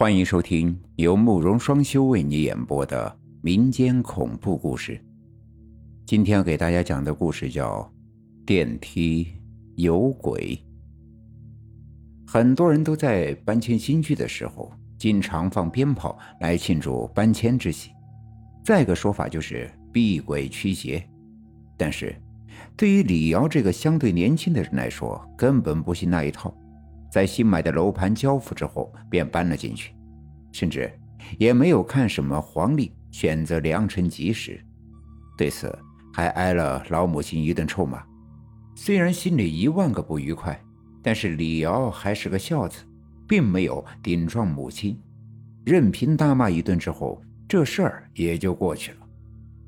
[0.00, 4.98] 欢迎收听由慕容双修为你演播的民间恐怖故事。
[6.06, 7.82] 今天要给大家讲的故事叫
[8.46, 9.28] 《电梯
[9.76, 10.56] 有鬼》。
[12.26, 17.90] 很多人都在搬迁新居的时候，经常放鞭炮来庆祝搬迁之喜。
[18.64, 21.06] 再一个说法就是避鬼驱邪。
[21.76, 22.16] 但是，
[22.74, 26.56] 对于李瑶这个相对年轻的人来说，根本不信那一套。
[27.10, 29.92] 在新买的楼盘交付之后，便搬了进去，
[30.52, 30.90] 甚至
[31.38, 34.64] 也没有看什么黄历，选择良辰吉时。
[35.36, 35.76] 对此，
[36.12, 38.02] 还挨了老母亲一顿臭骂。
[38.76, 40.58] 虽然心里一万个不愉快，
[41.02, 42.80] 但是李瑶还是个孝子，
[43.26, 44.98] 并没有顶撞母亲，
[45.64, 48.98] 任凭大骂一顿之后，这事儿也就过去了。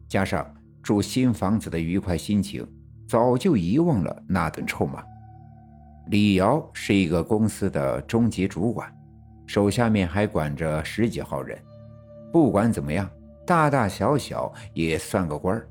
[0.09, 0.47] 加上
[0.83, 2.67] 住新房子的愉快心情，
[3.09, 5.03] 早就遗忘了那顿臭骂。
[6.11, 8.92] 李瑶是一个公司的中级主管，
[9.47, 11.59] 手下面还管着十几号人。
[12.33, 13.09] 不管怎么样，
[13.47, 15.69] 大大小小也算个官儿。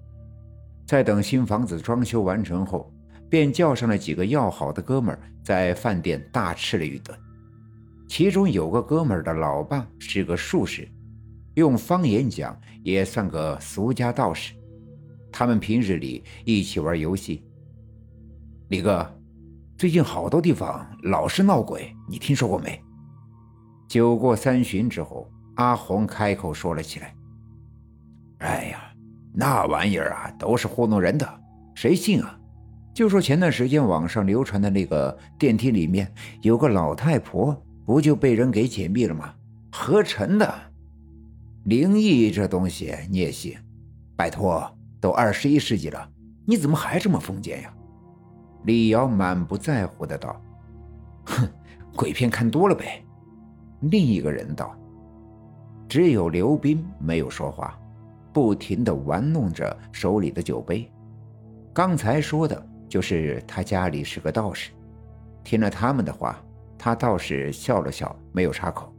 [0.86, 2.92] 在等新房子装修完成后，
[3.30, 7.18] 便叫上了几个要好的哥们儿，在饭店大吃了一顿。
[8.08, 10.88] 其中有个哥们儿的老爸是个术士，
[11.54, 14.54] 用方言讲也算个俗家道士。
[15.32, 17.46] 他们平日里一起玩游戏。
[18.70, 19.06] 李哥。
[19.82, 22.80] 最近好多地方老是闹鬼，你听说过没？
[23.88, 27.16] 酒过三巡之后，阿红开口说了起来
[28.46, 28.94] ：“哎呀，
[29.34, 31.28] 那玩意儿啊，都是糊弄人的，
[31.74, 32.38] 谁信啊？
[32.94, 39.34] 就说前段时间网上流传的那个电梯里面有个老太婆，不就被人给解密了吗？
[39.72, 40.48] 合成的。
[41.64, 43.58] 灵异这东西你也信？
[44.16, 44.64] 拜托，
[45.00, 46.08] 都二十一世纪了，
[46.46, 47.74] 你怎么还这么封建呀？”
[48.64, 50.40] 李瑶满不在乎的道
[51.26, 51.48] ：“哼，
[51.96, 53.04] 鬼片看多了呗。”
[53.82, 54.76] 另一个人道
[55.90, 57.80] ：“只有刘斌没有说话，
[58.32, 60.90] 不停的玩弄着手里的酒杯。
[61.74, 64.72] 刚才说的就是他家里是个道士。
[65.44, 66.38] 听了他们的话，
[66.78, 68.94] 他倒是笑了笑，没有插口。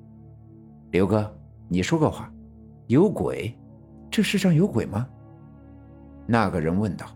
[0.90, 1.32] 刘哥，
[1.68, 2.28] 你说个话，
[2.88, 3.56] 有鬼？
[4.10, 5.06] 这世上有鬼吗？”
[6.26, 7.06] 那个人问道。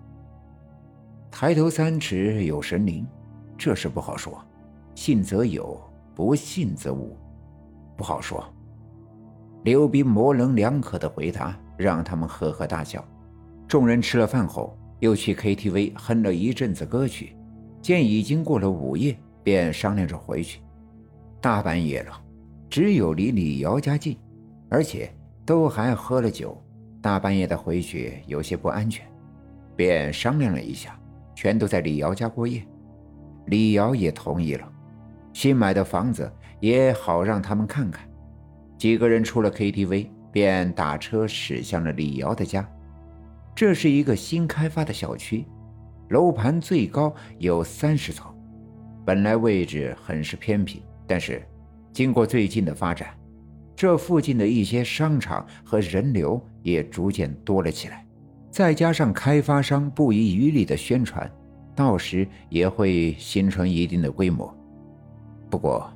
[1.39, 3.07] 抬头三尺有神灵，
[3.59, 4.43] 这事不好说。
[4.95, 5.79] 信则有，
[6.15, 7.15] 不信则无，
[7.95, 8.43] 不好说。
[9.63, 13.05] 刘斌模棱两可的回答让他们呵呵大笑。
[13.69, 17.37] 众人吃了饭后，又去 KTV 哼了一阵子歌曲。
[17.83, 19.15] 见已经过了午夜，
[19.45, 20.63] 便商量着回去。
[21.39, 22.19] 大半夜了，
[22.71, 24.17] 只有离李瑶家近，
[24.71, 25.15] 而且
[25.45, 26.57] 都还喝了酒，
[27.03, 29.07] 大半夜的回去有些不安全，
[29.77, 30.99] 便商量了一下。
[31.37, 32.67] 全都在李瑶家过夜，
[33.49, 34.67] 李瑶也同意了。
[35.35, 38.09] 新买的房子也好让他们看看。
[38.79, 42.67] 几个人出了 KTV，便打车驶向了李瑶的家。
[43.55, 45.45] 这是一个新开发的小区，
[46.09, 48.35] 楼盘最高有三十层，
[49.05, 51.47] 本来位置很是偏僻，但是
[51.93, 53.09] 经过最近的发展，
[53.75, 58.06] 这附近的一些商场和人流也逐渐多了起来。
[58.57, 61.31] 再加上开发商不遗余力的宣传，
[61.75, 64.51] 到时也会形成一定的规模。
[65.51, 65.93] 不过，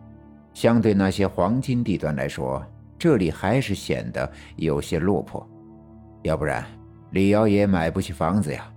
[0.53, 2.63] 相对那些黄金地段来说，
[2.99, 5.49] 这里还是显得有些落魄。
[6.21, 6.63] 要不然，
[7.13, 8.71] 李瑶也买不起房子呀。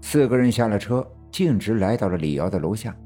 [0.00, 2.96] 四个人下了车，径直来到了李瑶的楼下。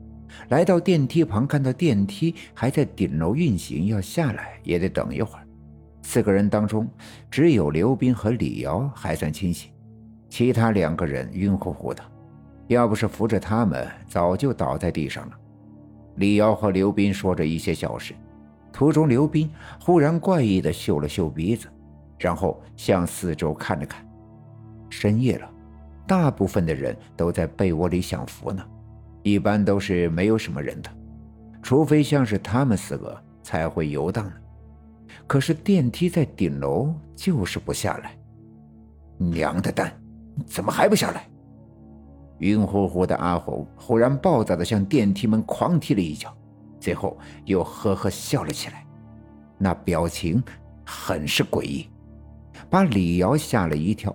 [0.51, 5.47] 来到电梯旁，看到电梯还在顶楼运行，要下来也得等一会儿。
[6.03, 6.87] 四个人当中，
[7.31, 9.71] 只有刘斌和李瑶还算清醒，
[10.29, 12.03] 其他两个人晕乎乎的，
[12.67, 15.39] 要不是扶着他们，早就倒在地上了。
[16.17, 18.15] 李瑶和刘斌说着一些小事，
[18.73, 19.49] 途中刘斌
[19.81, 21.69] 忽然怪异的嗅了嗅鼻子，
[22.19, 24.07] 然后向四周看了看。
[24.91, 25.51] 深夜了，
[26.07, 28.63] 大部分的人都在被窝里享福呢，
[29.23, 30.91] 一般都是没有什么人的，
[31.63, 34.33] 除非像是他们四个才会游荡呢。
[35.27, 38.17] 可是电梯在顶楼，就是不下来。
[39.17, 39.93] 娘的蛋，
[40.47, 41.29] 怎么还不下来？
[42.39, 46.37] 晕乎乎的阿红忽然暴躁的向电梯门狂踢了一脚，
[46.81, 48.85] 最后又呵呵笑了起来，
[49.59, 50.43] 那表情
[50.85, 51.89] 很是诡异，
[52.69, 54.15] 把李瑶吓了一跳。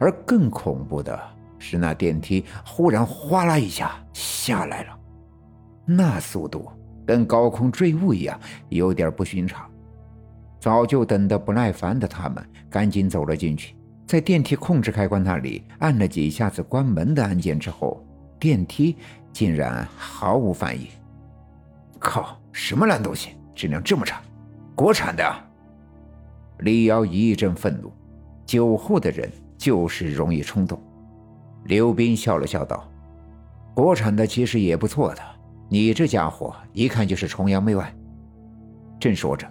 [0.00, 1.16] 而更恐怖的
[1.58, 4.98] 是，那电梯忽然哗啦一下下来了，
[5.84, 6.68] 那速度
[7.06, 8.40] 跟高空坠物一样，
[8.70, 9.70] 有点不寻常。
[10.66, 18.04] 早就等得不耐烦的他们，赶紧走了进去，在电梯控制开关那里按了几下子关门的按键之后，
[18.36, 18.96] 电梯
[19.32, 20.88] 竟然毫无反应。
[22.00, 24.20] 靠，什么烂东西，质量这么差！
[24.74, 25.24] 国产的。
[26.58, 27.92] 李瑶一阵愤怒，
[28.44, 30.82] 酒后的人就是容易冲动。
[31.66, 32.88] 刘斌笑了笑道
[33.72, 35.22] ：“国产的其实也不错的，
[35.68, 37.94] 你这家伙一看就是崇洋媚外。”
[38.98, 39.46] 正说着，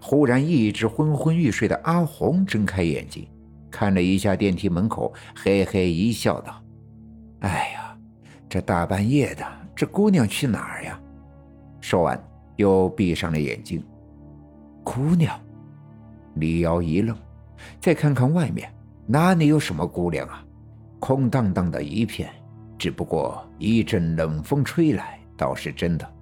[0.00, 3.26] 忽然一直昏昏欲睡的阿红睁开眼睛，
[3.70, 6.62] 看了一下电梯门口，嘿嘿一笑，道
[7.40, 7.96] ：“哎呀，
[8.48, 9.44] 这大半夜的，
[9.74, 11.00] 这姑娘去哪儿呀？”
[11.80, 12.22] 说完，
[12.56, 13.82] 又闭上了眼睛。
[14.82, 15.38] 姑娘。
[16.34, 17.16] 李瑶一愣，
[17.80, 18.68] 再看看外面，
[19.06, 20.44] 哪里有什么姑娘啊？
[20.98, 22.28] 空荡荡的一片。
[22.76, 26.13] 只不过一阵冷风吹来，倒是真的。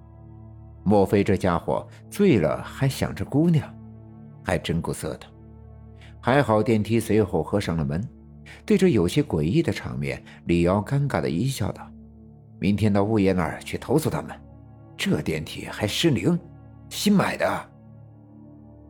[0.83, 3.67] 莫非这家伙醉了还想着姑娘？
[4.43, 5.25] 还真够色的。
[6.19, 8.05] 还好电梯随后合上了门。
[8.65, 11.89] 对着有些诡异的场面，李瑶尴尬的一笑，道
[12.59, 14.35] ：“明天到物业那儿去投诉他们。
[14.95, 16.37] 这电梯还失灵，
[16.89, 17.69] 新买的。”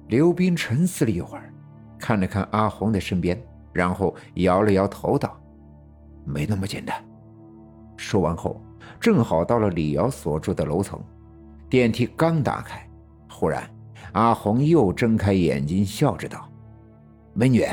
[0.10, 1.54] 刘斌沉思了一会儿，
[1.98, 3.42] 看了看阿红的身边，
[3.72, 5.40] 然后摇了摇头道
[6.25, 7.04] ：“没那么简单。”
[7.95, 8.62] 说完后，
[9.00, 11.01] 正好到了李瑶所住的楼层。
[11.74, 12.88] 电梯刚打开，
[13.28, 13.68] 忽然
[14.12, 16.48] 阿红又睁开眼睛，笑着道
[17.34, 17.66] ：“美女，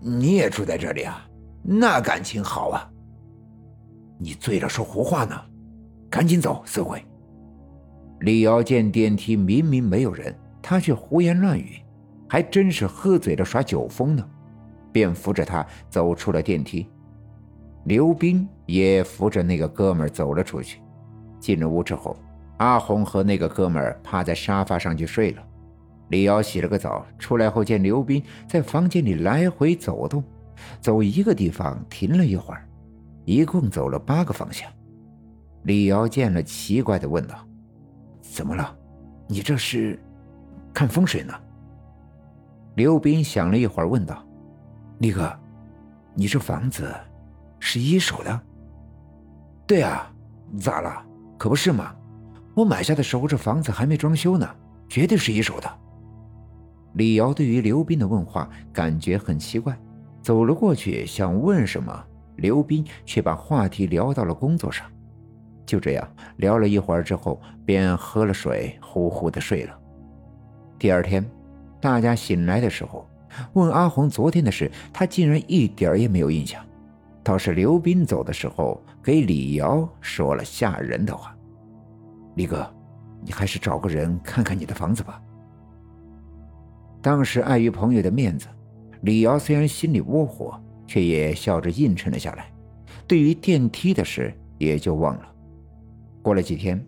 [0.00, 1.24] 你也住在这里啊？
[1.62, 2.90] 那感情好啊！
[4.18, 5.40] 你醉了说胡话呢，
[6.10, 7.00] 赶紧走，死鬼！”
[8.18, 10.36] 李瑶见电梯明明没有人。
[10.60, 11.80] 他却胡言乱语，
[12.28, 14.28] 还真是喝醉了耍酒疯呢，
[14.90, 16.90] 便扶着他走出了电梯。
[17.84, 20.80] 刘斌也扶着那个哥们走了出去。
[21.38, 22.16] 进了屋之后，
[22.58, 25.42] 阿红和那个哥们儿趴在沙发上就睡了。
[26.08, 30.22] 李瑶洗了个澡，出来后见刘斌在房间里来回走动，
[30.80, 32.68] 走一个地方停了一会儿，
[33.24, 34.70] 一共走了八个方向。
[35.64, 37.34] 李瑶见了，奇怪的问道
[38.22, 38.72] ：“怎么了？
[39.26, 39.98] 你这是？”
[40.72, 41.34] 看风水呢。
[42.76, 44.24] 刘斌想了一会儿，问道
[45.00, 45.36] ：“李哥，
[46.14, 46.94] 你这房子
[47.58, 48.40] 是一手的
[49.66, 50.08] ？”“对啊，
[50.60, 51.04] 咋了？
[51.36, 51.95] 可不是嘛！
[52.56, 54.48] 我买下的时候，这房子还没装修呢，
[54.88, 55.70] 绝对是一手的。”
[56.96, 59.78] 李瑶对于刘斌的问话感觉很奇怪，
[60.22, 62.02] 走了过去想问什么，
[62.36, 64.86] 刘斌却把话题聊到了工作上。
[65.66, 66.08] 就这样
[66.38, 69.78] 聊了一会儿之后，便喝了水，呼呼的睡了。
[70.78, 71.22] 第二天，
[71.78, 73.06] 大家醒来的时候，
[73.52, 76.64] 问阿红昨天的事，他竟然一点也没有印象。
[77.22, 81.35] 倒是刘斌走的时候给李瑶说了吓人的话
[82.36, 82.66] ：“李哥，
[83.24, 85.20] 你还是找个人看看你的房子吧。”
[87.02, 88.46] 当时碍于朋友的面子，
[89.02, 92.46] 李瑶虽然心里窝火，却也笑着应承了下来。
[93.06, 95.26] 对于电梯的事，也就忘了。
[96.22, 96.80] 过了几天，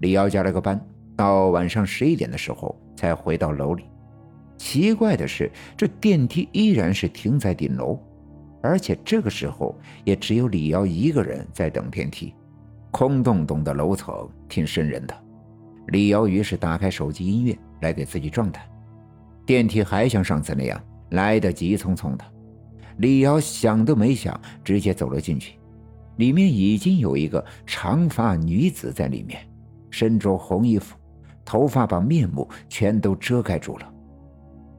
[0.00, 0.78] 李瑶加了个班，
[1.16, 2.78] 到晚上十一点的时候。
[2.98, 3.84] 才回到楼里，
[4.56, 7.96] 奇怪的是，这电梯依然是停在顶楼，
[8.60, 12.34] 而且这个时候也只有李瑶一个人在等电梯。
[12.90, 15.14] 空洞洞的楼层挺瘆人的。
[15.88, 18.62] 李瑶于是打开手机音乐来给自己壮胆。
[19.46, 20.78] 电梯还像上次那样
[21.10, 22.24] 来得急匆匆的，
[22.98, 25.58] 李瑶想都没想，直接走了进去。
[26.16, 29.40] 里面已经有一个长发女子在里面，
[29.90, 30.96] 身着红衣服。
[31.44, 33.90] 头发把面目全都遮盖住了。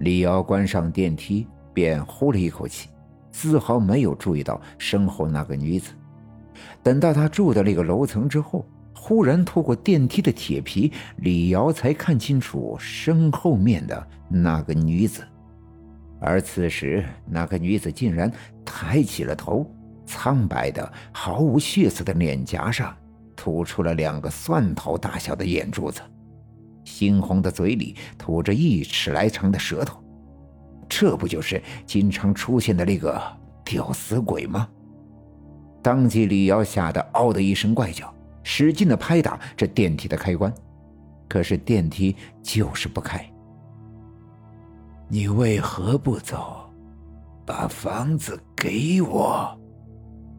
[0.02, 2.90] 李瑶关上电梯，便呼了一口气，
[3.32, 5.94] 丝毫没有注意到身后那个女子。
[6.82, 15.24] 等到他住的那个楼层之后，忽然透过电梯的铁皮，李瑶才看清楚身后面的那个女子。
[16.22, 18.32] 而此时，那个女子竟然
[18.66, 19.66] 抬起了头，
[20.06, 22.96] 苍白的、毫无血色的脸颊上
[23.36, 26.02] 吐出了两个蒜头大小的眼珠子。
[26.86, 30.04] 猩红的嘴里吐着一尺来长的舌头，
[30.90, 33.22] 这不就是经常出现的那个
[33.64, 34.68] 吊死鬼吗？
[35.90, 40.54] 当即，李瑶吓得“嗷”的一声怪叫，使劲的拍打这电梯的开关，
[41.28, 43.28] 可是电梯就是不开。
[45.08, 46.70] 你为何不走？
[47.44, 49.60] 把房子给我！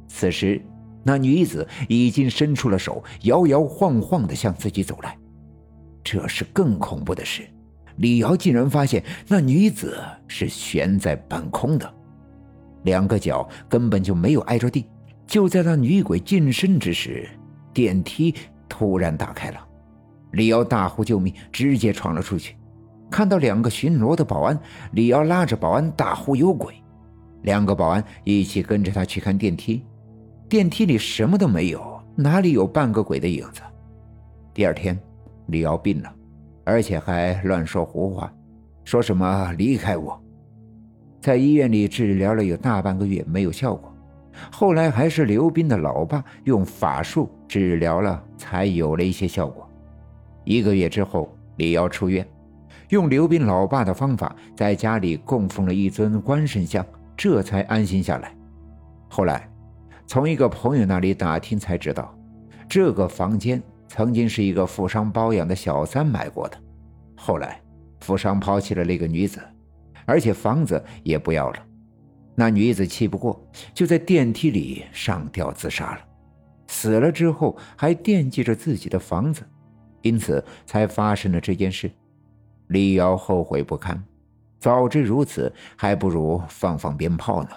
[0.06, 0.64] 此时，
[1.02, 5.18] 那女子已经伸出了手，摇摇晃晃的向自己走来。
[6.04, 7.42] 这是更恐怖的事，
[7.96, 11.92] 李瑶竟然发现那女子是悬在半空的，
[12.84, 14.86] 两个脚根本就没有挨着地。
[15.30, 17.28] 就在那女鬼近身之时，
[17.72, 18.34] 电梯
[18.68, 19.58] 突然打开了，
[20.32, 22.56] 李瑶大呼救命，直接闯了出去。
[23.08, 24.58] 看到两个巡逻的保安，
[24.90, 26.74] 李瑶拉着保安大呼有鬼，
[27.42, 29.84] 两个保安一起跟着他去看电梯，
[30.48, 33.62] 电梯里什么都没有，哪里有半个鬼的影子？
[34.52, 34.98] 第二天。
[35.46, 36.12] 李瑶病了，
[36.64, 38.32] 而且还乱说胡话。
[38.84, 40.20] 说什么离开我。
[41.20, 43.89] 在医院里治疗了有大半个月没有效果，
[44.50, 49.68] 后来还是刘斌的老爸用法术治疗了，才有了一些效果。
[50.44, 52.26] 一个月之后，李瑶出院，
[52.90, 56.84] 用刘斌老爸的方法，在家里供奉了一尊关圣像，
[57.16, 58.34] 这才安心下来。
[59.08, 59.48] 后来，
[60.06, 62.16] 从一个朋友那里打听才知道，
[62.68, 66.56] 这个房间曾经是一个富商包养的小三买过的，
[67.16, 67.60] 后来
[68.00, 69.40] 富商抛弃了那个女子。
[70.06, 71.56] 而且房子也不要了，
[72.40, 73.38] 那女子气不过，
[73.74, 76.00] 就在电梯里上吊自杀了。
[76.68, 79.46] 死了之后还惦记着自己的房子，
[80.00, 81.90] 因此才发生了这件事。
[82.68, 84.02] 李瑶后悔不堪，
[84.58, 87.50] 早知如此，还不如放放鞭炮呢。